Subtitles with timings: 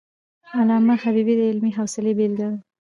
[0.57, 2.57] علامه حبيبي د علمي حوصلي بېلګه وو.